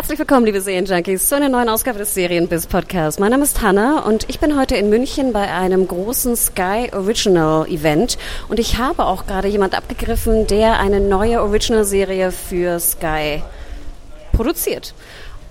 Herzlich 0.00 0.18
willkommen, 0.18 0.46
liebe 0.46 0.62
Serienjunkies, 0.62 1.28
zu 1.28 1.36
einer 1.36 1.50
neuen 1.50 1.68
Ausgabe 1.68 1.98
des 1.98 2.14
Serienbiz 2.14 2.66
Podcasts. 2.66 3.20
Mein 3.20 3.32
Name 3.32 3.42
ist 3.42 3.60
Hanna 3.60 4.00
und 4.00 4.30
ich 4.30 4.40
bin 4.40 4.58
heute 4.58 4.74
in 4.76 4.88
München 4.88 5.34
bei 5.34 5.52
einem 5.52 5.86
großen 5.86 6.36
Sky 6.36 6.88
Original 6.94 7.68
Event 7.68 8.16
und 8.48 8.58
ich 8.58 8.78
habe 8.78 9.04
auch 9.04 9.26
gerade 9.26 9.48
jemand 9.48 9.74
abgegriffen, 9.74 10.46
der 10.46 10.80
eine 10.80 11.00
neue 11.00 11.42
Original 11.42 11.84
Serie 11.84 12.32
für 12.32 12.80
Sky 12.80 13.42
produziert. 14.32 14.94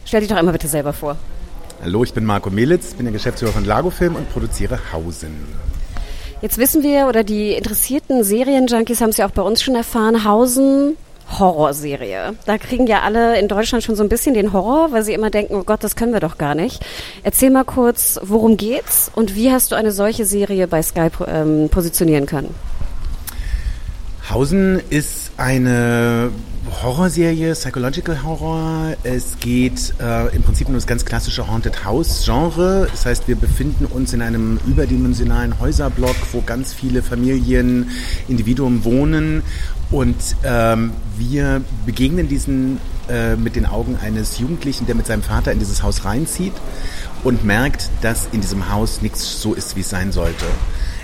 Stell 0.04 0.21
dich 0.21 0.30
doch 0.30 0.38
einmal 0.38 0.54
bitte 0.54 0.68
selber 0.68 0.93
vor. 0.93 1.16
Hallo, 1.84 2.04
ich 2.04 2.16
bin 2.16 2.26
Marco 2.26 2.49
Melitz, 2.49 2.95
bin 2.95 3.05
der 3.05 3.13
Geschäftsführer 3.13 3.52
von 3.52 3.66
Lagofilm 3.66 4.16
und 4.16 4.34
produziere 4.34 4.79
Hausen. 4.91 5.45
Jetzt 6.41 6.57
wissen 6.57 6.81
wir, 6.81 7.05
oder 7.05 7.23
die 7.23 7.54
interessierten 7.54 8.23
Serienjunkies 8.23 8.99
haben 8.99 9.12
es 9.12 9.18
ja 9.18 9.27
auch 9.27 9.31
bei 9.31 9.43
uns 9.43 9.62
schon 9.62 9.76
erfahren, 9.76 10.23
Hausen 10.23 10.98
Horrorserie. 11.38 12.35
Da 12.46 12.58
kriegen 12.58 12.88
ja 12.88 13.02
alle 13.02 13.40
in 13.40 13.48
Deutschland 13.48 13.84
schon 13.84 13.96
so 13.96 14.04
ein 14.04 14.10
bisschen 14.10 14.34
den 14.34 14.54
Horror, 14.54 14.91
weil 14.91 15.04
sie 15.04 15.13
immer 15.13 15.30
denken, 15.30 15.55
oh 15.55 15.63
Gott, 15.63 15.84
das 15.84 15.96
können 15.96 16.13
wir 16.13 16.20
doch 16.20 16.38
gar 16.38 16.55
nicht. 16.55 16.84
Erzähl 17.24 17.49
mal 17.49 17.66
kurz, 17.66 18.20
worum 18.24 18.58
geht's 18.58 19.12
und 19.13 19.36
wie 19.36 19.52
hast 19.52 19.71
du 19.71 19.76
eine 19.76 19.91
solche 19.91 20.26
Serie 20.26 20.68
bei 20.68 20.82
Sky 20.82 21.10
ähm, 21.27 21.70
positionieren 21.70 22.26
können? 22.26 22.55
Hausen 24.30 24.80
ist 24.91 25.32
eine 25.38 26.30
Horrorserie, 26.84 27.54
Psychological 27.54 28.22
Horror. 28.22 28.96
Es 29.02 29.40
geht 29.40 29.96
äh, 29.99 30.36
im 30.36 30.44
Prinzip 30.44 30.68
um 30.68 30.76
das 30.76 30.86
ganz 30.86 31.04
klassische 31.04 31.48
Haunted 31.48 31.84
House 31.84 32.26
Genre. 32.26 32.88
Das 32.91 33.08
heißt, 33.08 33.27
wir 33.27 33.36
befinden 33.36 33.86
uns 33.86 34.13
in 34.13 34.21
einem 34.21 34.60
überdimensionalen 34.68 35.60
Häuserblock, 35.60 36.16
wo 36.32 36.41
ganz 36.41 36.74
viele 36.74 37.02
Familien, 37.02 37.90
Individuen 38.27 38.84
wohnen 38.86 39.41
und 39.90 40.18
ähm, 40.43 40.91
wir 41.18 41.64
begegnen 41.88 42.27
diesen 42.27 42.77
äh, 43.10 43.36
mit 43.36 43.55
den 43.55 43.66
Augen 43.66 43.98
eines 43.99 44.38
Jugendlichen, 44.38 44.86
der 44.86 44.93
mit 44.93 45.08
seinem 45.08 45.24
Vater 45.24 45.52
in 45.52 45.58
dieses 45.58 45.82
Haus 45.82 46.05
reinzieht 46.05 46.54
und 47.24 47.43
merkt, 47.43 47.90
dass 48.02 48.27
in 48.32 48.41
diesem 48.41 48.71
Haus 48.71 49.02
nichts 49.02 49.41
so 49.41 49.55
ist, 49.55 49.76
wie 49.76 49.80
es 49.80 49.90
sein 49.90 50.12
sollte. 50.12 50.46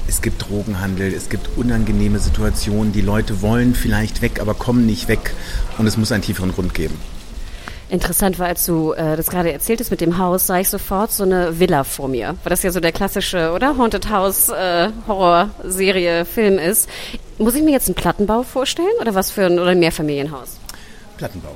Es 0.07 0.21
gibt 0.21 0.47
Drogenhandel, 0.47 1.13
es 1.13 1.29
gibt 1.29 1.57
unangenehme 1.57 2.19
Situationen, 2.19 2.93
die 2.93 3.01
Leute 3.01 3.41
wollen 3.41 3.73
vielleicht 3.73 4.21
weg, 4.21 4.39
aber 4.39 4.53
kommen 4.53 4.85
nicht 4.85 5.07
weg 5.07 5.33
und 5.77 5.87
es 5.87 5.97
muss 5.97 6.11
einen 6.11 6.23
tieferen 6.23 6.51
Grund 6.51 6.73
geben. 6.73 6.97
Interessant 7.89 8.39
war, 8.39 8.47
als 8.47 8.65
du 8.65 8.93
äh, 8.93 9.15
das 9.15 9.27
gerade 9.27 9.51
erzähltest 9.51 9.91
mit 9.91 10.01
dem 10.01 10.17
Haus, 10.17 10.47
sah 10.47 10.59
ich 10.59 10.69
sofort 10.69 11.11
so 11.11 11.23
eine 11.23 11.59
Villa 11.59 11.83
vor 11.83 12.07
mir, 12.07 12.35
weil 12.43 12.49
das 12.49 12.63
ja 12.63 12.71
so 12.71 12.79
der 12.79 12.91
klassische, 12.91 13.51
oder? 13.51 13.77
Haunted 13.77 14.09
House 14.09 14.49
äh, 14.49 14.89
Horrorserie, 15.07 16.25
Film 16.25 16.57
ist. 16.57 16.89
Muss 17.37 17.53
ich 17.53 17.63
mir 17.63 17.71
jetzt 17.71 17.87
einen 17.87 17.95
Plattenbau 17.95 18.41
vorstellen 18.43 18.87
oder 19.01 19.13
was 19.13 19.29
für 19.29 19.45
ein 19.45 19.59
oder 19.59 19.71
ein 19.71 19.79
Mehrfamilienhaus? 19.79 20.57
Plattenbau. 21.17 21.55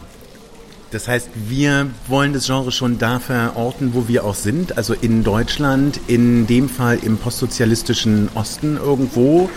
Das 0.92 1.08
heißt, 1.08 1.30
wir 1.48 1.88
wollen 2.08 2.34
das 2.34 2.48
Genre 2.48 2.72
schon 2.72 2.98
da 2.98 3.20
verorten, 3.20 3.94
wo 3.94 4.08
wir 4.08 4.26
auch 4.26 4.34
sind, 4.34 4.76
also 4.78 4.94
in 4.94 5.24
Deutschland, 5.24 6.00
in 6.08 6.48
dem 6.48 6.68
Fall 6.68 6.98
im 7.04 7.18
postsozialistischen 7.18 8.30
Osten 8.34 8.76
irgendwo. 8.78 9.50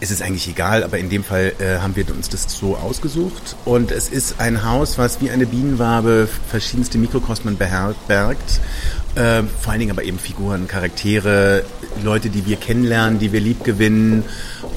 Es 0.00 0.10
ist 0.10 0.22
eigentlich 0.22 0.48
egal, 0.48 0.82
aber 0.82 0.98
in 0.98 1.10
dem 1.10 1.22
Fall 1.22 1.52
äh, 1.58 1.78
haben 1.78 1.96
wir 1.96 2.08
uns 2.10 2.28
das 2.30 2.46
so 2.48 2.76
ausgesucht. 2.76 3.56
Und 3.64 3.90
es 3.90 4.08
ist 4.08 4.36
ein 4.38 4.64
Haus, 4.64 4.98
was 4.98 5.20
wie 5.20 5.30
eine 5.30 5.46
Bienenwabe 5.46 6.28
verschiedenste 6.48 6.98
Mikrokosmen 6.98 7.56
beherbergt. 7.56 8.60
Äh, 9.14 9.42
vor 9.60 9.70
allen 9.70 9.80
Dingen 9.80 9.92
aber 9.92 10.04
eben 10.04 10.18
Figuren, 10.18 10.66
Charaktere, 10.66 11.64
Leute, 12.02 12.30
die 12.30 12.46
wir 12.46 12.56
kennenlernen, 12.56 13.18
die 13.18 13.32
wir 13.32 13.40
lieb 13.40 13.64
gewinnen 13.64 14.24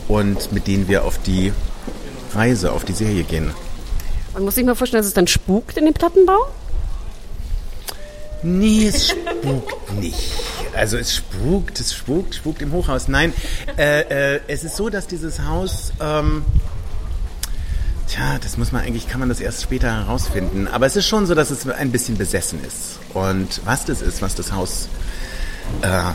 und 0.07 0.51
mit 0.51 0.67
denen 0.67 0.87
wir 0.87 1.05
auf 1.05 1.17
die 1.17 1.53
Reise, 2.33 2.71
auf 2.73 2.83
die 2.83 2.93
Serie 2.93 3.23
gehen. 3.23 3.51
Und 4.37 4.45
muss 4.45 4.55
ich 4.55 4.63
mir 4.63 4.75
vorstellen, 4.75 4.99
dass 4.99 5.07
es 5.07 5.15
dann 5.15 5.25
spukt 5.25 5.77
in 5.77 5.85
dem 5.85 5.95
Plattenbau? 5.95 6.37
Nee, 8.43 8.87
es 8.87 9.09
spukt 9.09 9.93
nicht. 9.93 10.31
Also 10.75 10.95
es 10.97 11.15
spukt, 11.15 11.79
es 11.79 11.95
spukt, 11.95 12.35
spukt 12.35 12.61
im 12.61 12.71
Hochhaus. 12.71 13.07
Nein, 13.07 13.33
äh, 13.79 14.35
äh, 14.35 14.39
es 14.47 14.63
ist 14.63 14.75
so, 14.75 14.89
dass 14.89 15.07
dieses 15.07 15.41
Haus, 15.41 15.91
ähm, 15.99 16.45
tja, 18.07 18.37
das 18.39 18.57
muss 18.57 18.71
man 18.71 18.83
eigentlich, 18.83 19.09
kann 19.09 19.19
man 19.19 19.29
das 19.29 19.39
erst 19.39 19.63
später 19.63 19.91
herausfinden. 19.91 20.67
Aber 20.67 20.85
es 20.85 20.95
ist 20.95 21.07
schon 21.07 21.25
so, 21.25 21.33
dass 21.33 21.49
es 21.49 21.67
ein 21.67 21.91
bisschen 21.91 22.15
besessen 22.15 22.63
ist. 22.63 22.99
Und 23.15 23.61
was 23.65 23.85
das 23.85 24.03
ist, 24.03 24.21
was 24.21 24.35
das 24.35 24.51
Haus 24.51 24.87
äh, 25.81 26.11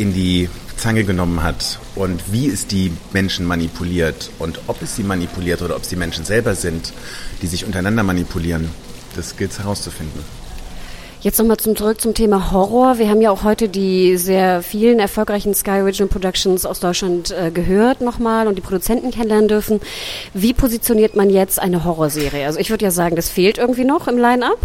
in 0.00 0.14
die 0.14 0.48
Zange 0.76 1.04
genommen 1.04 1.42
hat 1.42 1.78
und 1.94 2.32
wie 2.32 2.48
es 2.48 2.66
die 2.66 2.92
Menschen 3.12 3.46
manipuliert 3.46 4.30
und 4.38 4.60
ob 4.66 4.82
es 4.82 4.96
sie 4.96 5.02
manipuliert 5.02 5.62
oder 5.62 5.76
ob 5.76 5.82
es 5.82 5.88
die 5.88 5.96
Menschen 5.96 6.24
selber 6.24 6.54
sind, 6.54 6.92
die 7.42 7.46
sich 7.46 7.64
untereinander 7.64 8.02
manipulieren, 8.02 8.70
das 9.16 9.36
gilt 9.36 9.52
es 9.52 9.58
herauszufinden. 9.58 10.22
Jetzt 11.24 11.38
nochmal 11.38 11.56
zum, 11.56 11.74
zurück 11.74 12.02
zum 12.02 12.12
Thema 12.12 12.52
Horror. 12.52 12.98
Wir 12.98 13.08
haben 13.08 13.22
ja 13.22 13.30
auch 13.30 13.44
heute 13.44 13.70
die 13.70 14.18
sehr 14.18 14.62
vielen 14.62 15.00
erfolgreichen 15.00 15.54
Sky 15.54 15.80
Original 15.80 16.08
Productions 16.08 16.66
aus 16.66 16.80
Deutschland 16.80 17.30
äh, 17.30 17.50
gehört 17.50 18.02
nochmal 18.02 18.46
und 18.46 18.56
die 18.56 18.60
Produzenten 18.60 19.10
kennenlernen 19.10 19.48
dürfen. 19.48 19.80
Wie 20.34 20.52
positioniert 20.52 21.16
man 21.16 21.30
jetzt 21.30 21.58
eine 21.58 21.84
Horrorserie? 21.84 22.44
Also 22.44 22.58
ich 22.58 22.68
würde 22.68 22.84
ja 22.84 22.90
sagen, 22.90 23.16
das 23.16 23.30
fehlt 23.30 23.56
irgendwie 23.56 23.84
noch 23.84 24.06
im 24.06 24.18
Line-Up. 24.18 24.58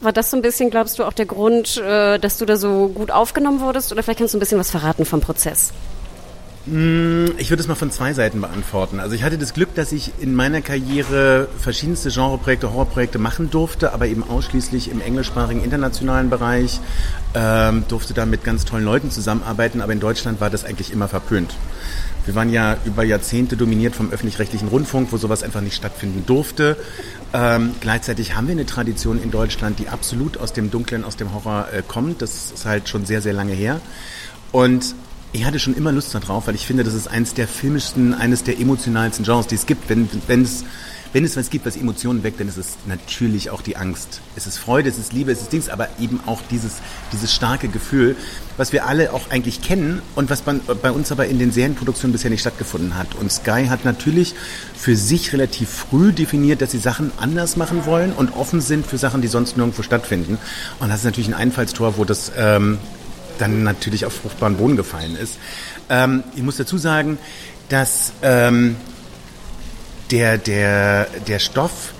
War 0.00 0.12
das 0.12 0.30
so 0.30 0.36
ein 0.36 0.42
bisschen, 0.42 0.70
glaubst 0.70 0.98
du, 0.98 1.04
auch 1.04 1.12
der 1.12 1.26
Grund, 1.26 1.76
äh, 1.78 2.18
dass 2.18 2.38
du 2.38 2.46
da 2.46 2.56
so 2.56 2.88
gut 2.88 3.10
aufgenommen 3.10 3.60
wurdest? 3.60 3.90
Oder 3.90 4.02
vielleicht 4.02 4.20
kannst 4.20 4.34
du 4.34 4.38
ein 4.38 4.40
bisschen 4.40 4.58
was 4.58 4.70
verraten 4.70 5.04
vom 5.04 5.20
Prozess? 5.20 5.72
Mm, 6.66 7.26
ich 7.38 7.50
würde 7.50 7.62
es 7.62 7.68
mal 7.68 7.74
von 7.74 7.90
zwei 7.90 8.12
Seiten 8.12 8.40
beantworten. 8.40 9.00
Also 9.00 9.14
ich 9.14 9.22
hatte 9.22 9.38
das 9.38 9.54
Glück, 9.54 9.74
dass 9.74 9.92
ich 9.92 10.12
in 10.20 10.34
meiner 10.34 10.60
Karriere 10.60 11.48
verschiedenste 11.58 12.10
Genreprojekte, 12.10 12.72
Horrorprojekte 12.72 13.18
machen 13.18 13.50
durfte, 13.50 13.92
aber 13.92 14.06
eben 14.06 14.22
ausschließlich 14.22 14.90
im 14.90 15.00
englischsprachigen 15.00 15.64
internationalen 15.64 16.30
Bereich, 16.30 16.80
ähm, 17.34 17.84
durfte 17.88 18.12
da 18.12 18.26
mit 18.26 18.44
ganz 18.44 18.64
tollen 18.64 18.84
Leuten 18.84 19.10
zusammenarbeiten, 19.10 19.80
aber 19.80 19.92
in 19.92 20.00
Deutschland 20.00 20.40
war 20.40 20.50
das 20.50 20.64
eigentlich 20.64 20.92
immer 20.92 21.08
verpönt. 21.08 21.54
Wir 22.26 22.34
waren 22.34 22.52
ja 22.52 22.76
über 22.84 23.04
Jahrzehnte 23.04 23.56
dominiert 23.56 23.96
vom 23.96 24.10
öffentlich-rechtlichen 24.10 24.68
Rundfunk, 24.68 25.12
wo 25.12 25.16
sowas 25.16 25.42
einfach 25.42 25.62
nicht 25.62 25.76
stattfinden 25.76 26.24
durfte. 26.26 26.76
Ähm, 27.32 27.74
gleichzeitig 27.80 28.36
haben 28.36 28.48
wir 28.48 28.52
eine 28.52 28.66
Tradition 28.66 29.22
in 29.22 29.30
Deutschland, 29.30 29.78
die 29.78 29.88
absolut 29.88 30.36
aus 30.36 30.52
dem 30.52 30.70
Dunklen, 30.70 31.04
aus 31.04 31.16
dem 31.16 31.32
Horror 31.32 31.68
äh, 31.72 31.82
kommt. 31.86 32.20
Das 32.20 32.52
ist 32.52 32.66
halt 32.66 32.90
schon 32.90 33.06
sehr, 33.06 33.22
sehr 33.22 33.32
lange 33.32 33.54
her. 33.54 33.80
Und 34.52 34.94
ich 35.32 35.44
hatte 35.44 35.58
schon 35.58 35.76
immer 35.76 35.92
Lust 35.92 36.14
darauf, 36.14 36.46
weil 36.46 36.54
ich 36.54 36.66
finde, 36.66 36.84
das 36.84 36.94
ist 36.94 37.08
eines 37.08 37.34
der 37.34 37.48
filmischsten, 37.48 38.14
eines 38.14 38.44
der 38.44 38.58
emotionalsten 38.58 39.24
Genres, 39.24 39.46
die 39.46 39.56
es 39.56 39.66
gibt. 39.66 39.88
Wenn, 39.88 40.08
wenn 40.26 40.42
es 40.42 40.64
wenn 41.12 41.24
es 41.24 41.36
was 41.36 41.48
gibt, 41.48 41.64
was 41.64 41.76
Emotionen 41.76 42.22
weckt, 42.22 42.38
dann 42.38 42.48
ist 42.48 42.58
es 42.58 42.76
natürlich 42.86 43.48
auch 43.48 43.62
die 43.62 43.76
Angst. 43.76 44.20
Es 44.36 44.46
ist 44.46 44.58
Freude, 44.58 44.90
es 44.90 44.98
ist 44.98 45.12
Liebe, 45.12 45.32
es 45.32 45.40
ist 45.40 45.52
Dings, 45.52 45.68
aber 45.70 45.88
eben 45.98 46.20
auch 46.26 46.42
dieses, 46.50 46.74
dieses 47.12 47.32
starke 47.34 47.68
Gefühl, 47.68 48.14
was 48.58 48.72
wir 48.72 48.86
alle 48.86 49.12
auch 49.14 49.30
eigentlich 49.30 49.62
kennen 49.62 50.02
und 50.16 50.28
was 50.28 50.42
bei 50.42 50.90
uns 50.90 51.10
aber 51.10 51.26
in 51.26 51.38
den 51.38 51.50
Serienproduktionen 51.50 52.12
bisher 52.12 52.30
nicht 52.30 52.42
stattgefunden 52.42 52.96
hat. 52.96 53.14
Und 53.14 53.32
Sky 53.32 53.66
hat 53.68 53.84
natürlich 53.84 54.34
für 54.76 54.96
sich 54.96 55.32
relativ 55.32 55.70
früh 55.70 56.12
definiert, 56.12 56.60
dass 56.60 56.72
sie 56.72 56.78
Sachen 56.78 57.10
anders 57.16 57.56
machen 57.56 57.86
wollen 57.86 58.12
und 58.12 58.36
offen 58.36 58.60
sind 58.60 58.86
für 58.86 58.98
Sachen, 58.98 59.22
die 59.22 59.28
sonst 59.28 59.56
nirgendwo 59.56 59.82
stattfinden. 59.82 60.36
Und 60.78 60.90
das 60.90 60.98
ist 60.98 61.04
natürlich 61.04 61.28
ein 61.28 61.34
Einfallstor, 61.34 61.96
wo 61.96 62.04
das 62.04 62.32
ähm, 62.36 62.78
dann 63.40 63.62
natürlich 63.62 64.04
auf 64.04 64.12
fruchtbaren 64.14 64.56
Boden 64.56 64.76
gefallen 64.76 65.16
ist. 65.16 65.38
Ähm, 65.88 66.22
ich 66.36 66.42
muss 66.42 66.56
dazu 66.56 66.78
sagen, 66.78 67.18
dass 67.68 68.12
ähm, 68.22 68.76
der, 70.10 70.38
der, 70.38 71.06
der 71.26 71.38
Stoff 71.38 71.92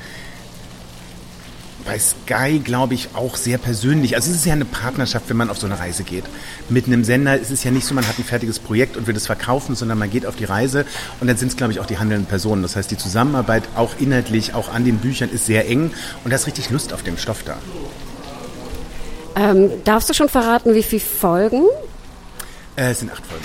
bei 1.89 1.99
Sky, 1.99 2.59
glaube 2.59 2.93
ich, 2.93 3.09
auch 3.15 3.37
sehr 3.37 3.57
persönlich. 3.57 4.15
Also 4.15 4.31
es 4.31 4.37
ist 4.37 4.45
ja 4.45 4.53
eine 4.53 4.67
Partnerschaft, 4.67 5.31
wenn 5.31 5.39
man 5.39 5.49
auf 5.49 5.57
so 5.57 5.67
eine 5.67 5.79
Reise 5.79 6.03
geht. 6.03 6.25
Mit 6.69 6.87
einem 6.87 7.03
Sender 7.03 7.39
ist 7.39 7.51
es 7.51 7.65
ja 7.65 7.71
nicht 7.71 7.87
so, 7.87 7.95
man 7.95 8.07
hat 8.07 8.19
ein 8.19 8.25
fertiges 8.25 8.59
Projekt 8.59 8.99
und 8.99 9.07
will 9.07 9.17
es 9.17 9.27
verkaufen, 9.27 9.75
sondern 9.75 9.97
man 9.97 10.11
geht 10.11 10.27
auf 10.27 10.37
die 10.37 10.45
Reise 10.45 10.85
und 11.21 11.29
dann 11.29 11.39
sind 11.39 11.49
es, 11.49 11.57
glaube 11.57 11.73
ich, 11.73 11.81
auch 11.81 11.87
die 11.87 11.99
handelnden 11.99 12.27
Personen. 12.27 12.61
Das 12.61 12.77
heißt, 12.77 12.91
die 12.91 12.99
Zusammenarbeit 12.99 13.63
auch 13.75 13.95
inhaltlich, 13.99 14.53
auch 14.53 14.69
an 14.71 14.85
den 14.85 14.99
Büchern 14.99 15.31
ist 15.31 15.47
sehr 15.47 15.67
eng 15.67 15.91
und 16.25 16.31
da 16.31 16.37
ist 16.37 16.47
richtig 16.47 16.69
Lust 16.69 16.93
auf 16.93 17.03
dem 17.03 17.17
Stoff 17.17 17.43
da. 17.43 17.57
Ähm, 19.39 19.71
darfst 19.85 20.09
du 20.09 20.15
schon 20.15 20.29
verraten, 20.29 20.75
wie 20.75 20.83
viele 20.83 21.01
Folgen? 21.01 21.65
Äh, 22.77 22.91
es 22.91 23.01
sind 23.01 23.13
acht 23.13 23.25
Folgen. 23.25 23.45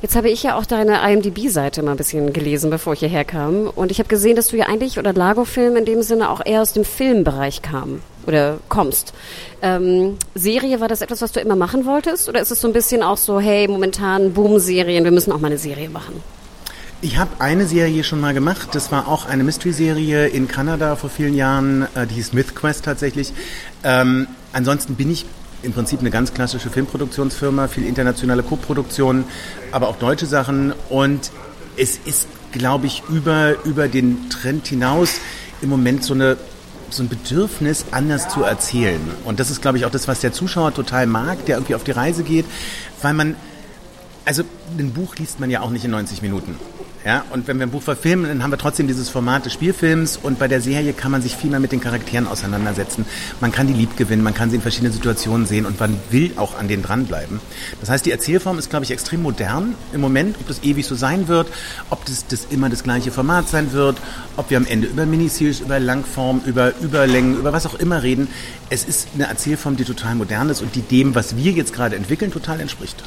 Jetzt 0.00 0.16
habe 0.16 0.28
ich 0.28 0.42
ja 0.42 0.56
auch 0.56 0.66
deine 0.66 1.00
IMDb-Seite 1.10 1.82
mal 1.82 1.92
ein 1.92 1.96
bisschen 1.96 2.32
gelesen, 2.32 2.68
bevor 2.70 2.92
ich 2.92 2.98
hierher 2.98 3.24
kam. 3.24 3.68
Und 3.68 3.90
ich 3.90 3.98
habe 3.98 4.08
gesehen, 4.08 4.36
dass 4.36 4.48
du 4.48 4.56
ja 4.56 4.66
eigentlich, 4.66 4.98
oder 4.98 5.14
Lago-Film 5.14 5.76
in 5.76 5.86
dem 5.86 6.02
Sinne 6.02 6.28
auch 6.28 6.44
eher 6.44 6.60
aus 6.60 6.74
dem 6.74 6.84
Filmbereich 6.84 7.62
kam 7.62 8.00
oder 8.26 8.58
kommst. 8.68 9.14
Ähm, 9.62 10.16
Serie, 10.34 10.80
war 10.80 10.88
das 10.88 11.00
etwas, 11.00 11.22
was 11.22 11.32
du 11.32 11.40
immer 11.40 11.56
machen 11.56 11.86
wolltest? 11.86 12.28
Oder 12.28 12.40
ist 12.40 12.50
es 12.50 12.60
so 12.60 12.68
ein 12.68 12.74
bisschen 12.74 13.02
auch 13.02 13.16
so, 13.16 13.40
hey, 13.40 13.66
momentan 13.66 14.34
Boom-Serien, 14.34 15.04
wir 15.04 15.10
müssen 15.10 15.32
auch 15.32 15.40
mal 15.40 15.48
eine 15.48 15.58
Serie 15.58 15.88
machen? 15.88 16.22
Ich 17.00 17.18
habe 17.18 17.30
eine 17.38 17.66
Serie 17.66 18.04
schon 18.04 18.20
mal 18.20 18.34
gemacht. 18.34 18.70
Das 18.72 18.92
war 18.92 19.08
auch 19.08 19.26
eine 19.26 19.44
Mystery-Serie 19.44 20.28
in 20.28 20.48
Kanada 20.48 20.96
vor 20.96 21.10
vielen 21.10 21.34
Jahren. 21.34 21.86
Äh, 21.94 22.06
die 22.06 22.14
hieß 22.16 22.32
Myth 22.34 22.54
Quest 22.54 22.84
tatsächlich. 22.84 23.32
Ähm, 23.82 24.26
ansonsten 24.54 24.94
bin 24.94 25.10
ich 25.10 25.26
im 25.62 25.72
Prinzip 25.72 26.00
eine 26.00 26.10
ganz 26.10 26.32
klassische 26.32 26.70
Filmproduktionsfirma, 26.70 27.68
viel 27.68 27.84
internationale 27.86 28.42
Co-Produktion, 28.42 29.24
aber 29.72 29.88
auch 29.88 29.96
deutsche 29.96 30.26
Sachen. 30.26 30.72
Und 30.88 31.30
es 31.76 31.98
ist, 32.04 32.28
glaube 32.52 32.86
ich, 32.86 33.02
über, 33.08 33.56
über 33.64 33.88
den 33.88 34.30
Trend 34.30 34.66
hinaus 34.66 35.20
im 35.62 35.68
Moment 35.68 36.04
so 36.04 36.14
eine 36.14 36.36
so 36.90 37.02
ein 37.02 37.08
Bedürfnis, 37.08 37.86
anders 37.90 38.28
zu 38.28 38.44
erzählen. 38.44 39.00
Und 39.24 39.40
das 39.40 39.50
ist, 39.50 39.60
glaube 39.60 39.78
ich, 39.78 39.84
auch 39.84 39.90
das, 39.90 40.06
was 40.06 40.20
der 40.20 40.32
Zuschauer 40.32 40.72
total 40.72 41.06
mag, 41.06 41.44
der 41.46 41.56
irgendwie 41.56 41.74
auf 41.74 41.82
die 41.82 41.90
Reise 41.90 42.22
geht, 42.22 42.44
weil 43.02 43.14
man, 43.14 43.34
also 44.24 44.44
ein 44.78 44.92
Buch 44.92 45.16
liest 45.16 45.40
man 45.40 45.50
ja 45.50 45.60
auch 45.60 45.70
nicht 45.70 45.84
in 45.84 45.90
90 45.90 46.22
Minuten. 46.22 46.56
Ja, 47.04 47.22
und 47.30 47.46
wenn 47.46 47.58
wir 47.58 47.66
ein 47.66 47.70
Buch 47.70 47.82
verfilmen, 47.82 48.28
dann 48.28 48.42
haben 48.42 48.50
wir 48.50 48.56
trotzdem 48.56 48.86
dieses 48.86 49.10
Format 49.10 49.44
des 49.44 49.52
Spielfilms 49.52 50.16
und 50.16 50.38
bei 50.38 50.48
der 50.48 50.62
Serie 50.62 50.94
kann 50.94 51.10
man 51.10 51.20
sich 51.20 51.36
viel 51.36 51.50
mehr 51.50 51.60
mit 51.60 51.70
den 51.70 51.80
Charakteren 51.80 52.26
auseinandersetzen. 52.26 53.04
Man 53.42 53.52
kann 53.52 53.66
die 53.66 53.74
lieb 53.74 53.98
gewinnen, 53.98 54.22
man 54.22 54.32
kann 54.32 54.48
sie 54.48 54.56
in 54.56 54.62
verschiedenen 54.62 54.94
Situationen 54.94 55.46
sehen 55.46 55.66
und 55.66 55.78
man 55.78 55.98
will 56.08 56.32
auch 56.36 56.58
an 56.58 56.66
denen 56.66 56.82
dranbleiben. 56.82 57.40
Das 57.80 57.90
heißt, 57.90 58.06
die 58.06 58.10
Erzählform 58.10 58.58
ist, 58.58 58.70
glaube 58.70 58.86
ich, 58.86 58.90
extrem 58.90 59.20
modern 59.20 59.74
im 59.92 60.00
Moment. 60.00 60.38
Ob 60.40 60.48
das 60.48 60.62
ewig 60.62 60.86
so 60.86 60.94
sein 60.94 61.28
wird, 61.28 61.48
ob 61.90 62.06
das, 62.06 62.26
das 62.26 62.46
immer 62.48 62.70
das 62.70 62.82
gleiche 62.82 63.10
Format 63.10 63.50
sein 63.50 63.72
wird, 63.72 63.98
ob 64.38 64.48
wir 64.48 64.56
am 64.56 64.64
Ende 64.64 64.86
über 64.86 65.04
Miniseries, 65.04 65.60
über 65.60 65.78
Langform, 65.78 66.40
über 66.46 66.72
Überlängen, 66.80 67.36
über 67.36 67.52
was 67.52 67.66
auch 67.66 67.74
immer 67.74 68.02
reden. 68.02 68.28
Es 68.70 68.84
ist 68.84 69.08
eine 69.14 69.26
Erzählform, 69.26 69.76
die 69.76 69.84
total 69.84 70.14
modern 70.14 70.48
ist 70.48 70.62
und 70.62 70.74
die 70.74 70.80
dem, 70.80 71.14
was 71.14 71.36
wir 71.36 71.52
jetzt 71.52 71.74
gerade 71.74 71.96
entwickeln, 71.96 72.32
total 72.32 72.60
entspricht. 72.60 73.04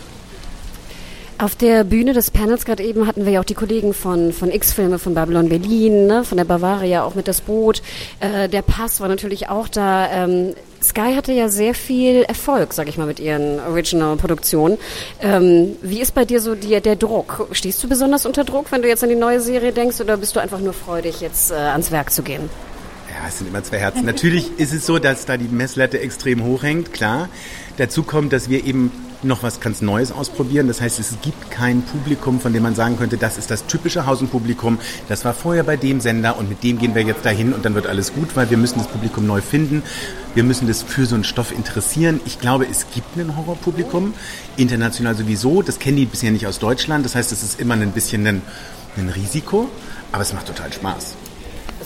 Auf 1.40 1.56
der 1.56 1.84
Bühne 1.84 2.14
des 2.14 2.32
Panels 2.32 2.66
gerade 2.66 2.84
eben 2.84 3.06
hatten 3.06 3.26
wir 3.26 3.34
ja 3.34 3.40
auch 3.42 3.46
die 3.46 3.54
Kollegen 3.54 3.94
von, 3.94 4.34
von 4.34 4.52
X-Filme, 4.52 4.98
von 4.98 5.14
Babylon 5.14 5.50
Berlin, 5.50 6.08
ne, 6.08 6.24
von 6.24 6.36
der 6.36 6.46
Bavaria, 6.46 7.04
auch 7.04 7.14
mit 7.14 7.28
das 7.28 7.42
Boot. 7.42 7.84
Äh, 8.20 8.50
der 8.50 8.64
Pass 8.64 9.02
war 9.02 9.08
natürlich 9.08 9.48
auch 9.48 9.68
da. 9.68 10.10
Ähm, 10.12 10.56
Sky 10.82 11.14
hatte 11.16 11.34
ja 11.34 11.48
sehr 11.50 11.76
viel 11.76 12.24
Erfolg, 12.24 12.74
sag 12.74 12.90
ich 12.90 12.98
mal, 12.98 13.06
mit 13.06 13.20
ihren 13.20 13.60
Original-Produktionen. 13.60 14.80
Ähm, 15.22 15.76
wie 15.84 16.02
ist 16.02 16.16
bei 16.16 16.26
dir 16.26 16.42
so 16.42 16.56
die, 16.56 16.82
der 16.82 16.96
Druck? 16.96 17.48
Stehst 17.52 17.84
du 17.84 17.88
besonders 17.88 18.26
unter 18.26 18.44
Druck, 18.44 18.72
wenn 18.72 18.82
du 18.82 18.88
jetzt 18.88 19.04
an 19.04 19.10
die 19.10 19.16
neue 19.16 19.40
Serie 19.40 19.72
denkst, 19.72 20.02
oder 20.02 20.18
bist 20.18 20.36
du 20.36 20.40
einfach 20.40 20.60
nur 20.60 20.74
freudig, 20.74 21.22
jetzt 21.22 21.52
äh, 21.52 21.56
ans 21.56 21.92
Werk 21.92 22.12
zu 22.12 22.24
gehen? 22.24 22.50
Ja, 23.18 23.28
es 23.28 23.40
sind 23.40 23.48
immer 23.48 23.64
zwei 23.64 23.80
Herzen. 23.80 24.06
Natürlich 24.06 24.60
ist 24.60 24.74
es 24.74 24.86
so, 24.86 25.00
dass 25.00 25.26
da 25.26 25.38
die 25.38 25.48
Messlatte 25.48 26.00
extrem 26.00 26.44
hoch 26.44 26.62
hängt, 26.62 26.94
klar. 26.94 27.30
Dazu 27.78 28.04
kommt, 28.04 28.32
dass 28.32 28.48
wir 28.48 28.64
eben 28.64 28.92
noch 29.24 29.42
was 29.42 29.60
ganz 29.60 29.82
Neues 29.82 30.12
ausprobieren. 30.12 30.68
Das 30.68 30.82
heißt, 30.82 31.00
es 31.00 31.16
gibt 31.24 31.50
kein 31.50 31.82
Publikum, 31.82 32.40
von 32.40 32.54
dem 32.54 32.62
man 32.62 32.76
sagen 32.76 32.96
könnte, 32.96 33.18
das 33.18 33.40
ist 33.40 33.50
das 33.50 33.66
typische 33.66 34.06
Hausenpublikum. 34.06 34.78
Das 35.10 35.26
war 35.26 35.34
vorher 35.34 35.64
bei 35.64 35.78
dem 35.78 36.00
Sender 36.00 36.38
und 36.38 36.48
mit 36.48 36.64
dem 36.64 36.78
gehen 36.78 36.94
wir 36.94 37.02
jetzt 37.02 37.26
dahin 37.26 37.54
und 37.54 37.66
dann 37.66 37.74
wird 37.74 37.88
alles 37.88 38.14
gut, 38.14 38.36
weil 38.36 38.52
wir 38.52 38.58
müssen 38.58 38.78
das 38.78 38.88
Publikum 38.88 39.26
neu 39.26 39.42
finden. 39.42 39.82
Wir 40.36 40.44
müssen 40.44 40.68
das 40.68 40.84
für 40.84 41.08
so 41.08 41.16
einen 41.16 41.24
Stoff 41.24 41.52
interessieren. 41.52 42.20
Ich 42.26 42.40
glaube, 42.40 42.68
es 42.70 42.86
gibt 42.94 43.18
ein 43.18 43.36
Horrorpublikum, 43.36 44.14
international 44.58 45.16
sowieso. 45.16 45.64
Das 45.64 45.80
kennen 45.80 45.98
die 45.98 46.06
bisher 46.06 46.30
nicht 46.30 46.46
aus 46.46 46.60
Deutschland. 46.60 47.04
Das 47.04 47.16
heißt, 47.16 47.32
es 47.32 47.42
ist 47.42 47.60
immer 47.60 47.74
ein 47.74 47.92
bisschen 47.94 48.28
ein, 48.28 48.44
ein 48.96 49.10
Risiko, 49.10 49.70
aber 50.12 50.22
es 50.22 50.34
macht 50.34 50.46
total 50.46 50.72
Spaß. 50.72 51.16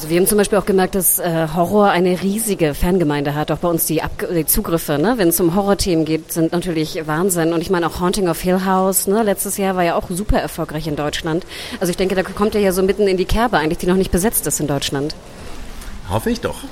Also 0.01 0.09
wir 0.09 0.17
haben 0.17 0.25
zum 0.25 0.39
Beispiel 0.39 0.57
auch 0.57 0.65
gemerkt, 0.65 0.95
dass 0.95 1.19
äh, 1.19 1.47
Horror 1.55 1.91
eine 1.91 2.23
riesige 2.23 2.73
Fangemeinde 2.73 3.35
hat. 3.35 3.51
Auch 3.51 3.59
bei 3.59 3.67
uns 3.67 3.85
die, 3.85 4.01
Ab 4.01 4.25
die 4.33 4.47
Zugriffe, 4.47 4.97
ne? 4.97 5.19
wenn 5.19 5.27
es 5.27 5.39
um 5.39 5.53
Horrorthemen 5.53 6.05
geht, 6.05 6.33
sind 6.33 6.53
natürlich 6.53 7.05
Wahnsinn. 7.05 7.53
Und 7.53 7.61
ich 7.61 7.69
meine 7.69 7.85
auch 7.85 7.99
Haunting 7.99 8.27
of 8.27 8.41
Hill 8.41 8.65
House, 8.65 9.05
ne? 9.05 9.21
letztes 9.21 9.57
Jahr 9.57 9.75
war 9.75 9.83
ja 9.83 9.93
auch 9.93 10.09
super 10.09 10.39
erfolgreich 10.39 10.87
in 10.87 10.95
Deutschland. 10.95 11.45
Also 11.79 11.91
ich 11.91 11.97
denke, 11.97 12.15
da 12.15 12.23
kommt 12.23 12.55
er 12.55 12.61
ja 12.61 12.71
so 12.71 12.81
mitten 12.81 13.07
in 13.07 13.15
die 13.15 13.25
Kerbe 13.25 13.59
eigentlich, 13.59 13.77
die 13.77 13.85
noch 13.85 13.95
nicht 13.95 14.09
besetzt 14.09 14.47
ist 14.47 14.59
in 14.59 14.65
Deutschland. 14.65 15.13
Hoffe 16.09 16.31
ich 16.31 16.41
doch. 16.41 16.63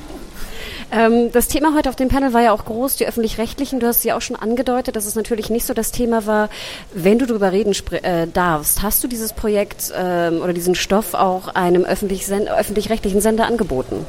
Ähm, 0.91 1.31
das 1.31 1.47
Thema 1.47 1.75
heute 1.75 1.89
auf 1.89 1.95
dem 1.95 2.09
Panel 2.09 2.33
war 2.33 2.41
ja 2.41 2.51
auch 2.51 2.65
groß, 2.65 2.95
die 2.95 3.06
öffentlich-rechtlichen. 3.06 3.80
Du 3.80 3.88
hast 3.88 4.03
ja 4.03 4.18
auch 4.18 4.21
schon 4.21 4.36
angedeutet, 4.36 4.95
dass 4.95 5.06
es 5.06 5.15
natürlich 5.15 5.50
nicht 5.50 5.65
so 5.65 5.74
das 5.74 5.91
Thema 5.91 6.25
war, 6.25 6.50
wenn 6.94 7.19
du 7.19 7.25
darüber 7.25 7.51
reden 7.51 7.75
äh, 7.91 8.27
darfst. 8.27 8.81
Hast 8.81 9.03
du 9.03 9.07
dieses 9.07 9.33
Projekt 9.33 9.94
ähm, 9.95 10.41
oder 10.41 10.53
diesen 10.53 10.75
Stoff 10.75 11.13
auch 11.13 11.50
einem 11.50 11.86
öffentlich-rechtlichen 11.86 13.21
Sender 13.21 13.45
angeboten? 13.45 14.06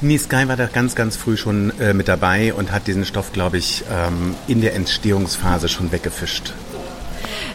Nee, 0.00 0.18
Sky 0.18 0.48
war 0.48 0.56
da 0.56 0.66
ganz, 0.66 0.96
ganz 0.96 1.16
früh 1.16 1.36
schon 1.36 1.72
äh, 1.78 1.94
mit 1.94 2.08
dabei 2.08 2.52
und 2.52 2.72
hat 2.72 2.88
diesen 2.88 3.04
Stoff, 3.04 3.32
glaube 3.32 3.58
ich, 3.58 3.84
ähm, 3.88 4.34
in 4.48 4.60
der 4.60 4.74
Entstehungsphase 4.74 5.68
schon 5.68 5.92
weggefischt. 5.92 6.52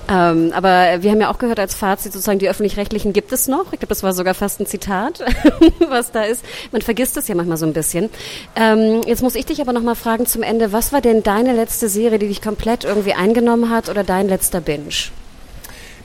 Ähm, 0.09 0.53
aber 0.53 1.01
wir 1.01 1.11
haben 1.11 1.19
ja 1.19 1.29
auch 1.29 1.37
gehört 1.37 1.59
als 1.59 1.75
Fazit 1.75 2.13
sozusagen, 2.13 2.39
die 2.39 2.47
öffentlich-rechtlichen 2.47 3.11
gibt 3.11 3.31
es 3.33 3.47
noch. 3.47 3.73
Ich 3.73 3.79
glaube, 3.79 3.87
das 3.87 4.03
war 4.03 4.13
sogar 4.13 4.33
fast 4.33 4.61
ein 4.61 4.65
Zitat, 4.65 5.19
was 5.89 6.11
da 6.11 6.23
ist. 6.23 6.45
Man 6.71 6.81
vergisst 6.81 7.17
es 7.17 7.27
ja 7.27 7.35
manchmal 7.35 7.57
so 7.57 7.65
ein 7.65 7.73
bisschen. 7.73 8.09
Ähm, 8.55 9.01
jetzt 9.05 9.21
muss 9.21 9.35
ich 9.35 9.45
dich 9.45 9.59
aber 9.59 9.73
nochmal 9.73 9.95
fragen 9.95 10.25
zum 10.25 10.43
Ende, 10.43 10.71
was 10.71 10.93
war 10.93 11.01
denn 11.01 11.23
deine 11.23 11.53
letzte 11.53 11.89
Serie, 11.89 12.19
die 12.19 12.29
dich 12.29 12.41
komplett 12.41 12.85
irgendwie 12.85 13.13
eingenommen 13.13 13.69
hat 13.69 13.89
oder 13.89 14.03
dein 14.05 14.29
letzter 14.29 14.61
Binge? 14.61 14.93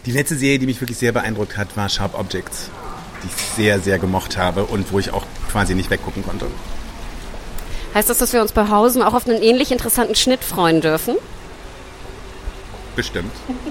Die 0.05 0.11
letzte 0.11 0.37
Serie, 0.37 0.59
die 0.59 0.67
mich 0.67 0.81
wirklich 0.81 0.99
sehr 0.99 1.13
beeindruckt 1.13 1.57
hat, 1.57 1.77
war 1.77 1.89
Sharp 1.89 2.19
Objects, 2.19 2.71
die 3.23 3.29
ich 3.29 3.43
sehr, 3.55 3.79
sehr 3.79 4.01
gemocht 4.01 4.37
habe 4.37 4.65
und 4.65 4.93
wo 4.93 4.99
ich 4.99 5.13
auch 5.13 5.25
quasi 5.49 5.77
nicht 5.77 5.91
weggucken 5.91 6.25
konnte. 6.25 6.47
Heißt 7.95 8.11
das, 8.11 8.19
dass 8.19 8.33
wir 8.33 8.43
uns 8.43 8.51
bei 8.51 8.69
Hausen 8.69 9.01
auch 9.03 9.15
auf 9.15 9.29
einen 9.29 9.43
ähnlich 9.43 9.71
interessanten 9.71 10.17
Schnitt 10.17 10.43
freuen 10.43 10.81
dürfen? 10.81 11.15
Bestimmt. 12.97 13.33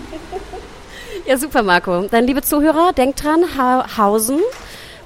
Ja, 1.28 1.38
super, 1.38 1.62
Marco. 1.62 2.08
Dann, 2.10 2.26
liebe 2.26 2.42
Zuhörer, 2.42 2.94
denkt 2.94 3.24
dran, 3.24 3.44
ha 3.56 3.86
Hausen, 3.98 4.40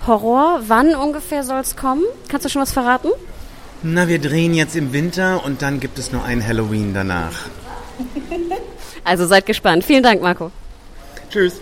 Horror. 0.07 0.61
Wann 0.67 0.95
ungefähr 0.95 1.43
soll 1.43 1.59
es 1.59 1.75
kommen? 1.75 2.03
Kannst 2.29 2.45
du 2.45 2.49
schon 2.49 2.61
was 2.61 2.71
verraten? 2.71 3.09
Na, 3.83 4.07
wir 4.07 4.19
drehen 4.19 4.53
jetzt 4.53 4.75
im 4.77 4.93
Winter 4.93 5.43
und 5.43 5.61
dann 5.61 5.79
gibt 5.79 5.99
es 5.99 6.11
nur 6.11 6.23
ein 6.23 6.45
Halloween 6.45 6.93
danach. 6.93 7.33
Also 9.03 9.27
seid 9.27 9.45
gespannt. 9.45 9.83
Vielen 9.85 10.01
Dank, 10.01 10.23
Marco. 10.23 10.49
Tschüss. 11.29 11.61